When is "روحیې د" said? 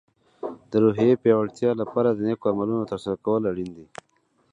0.83-1.19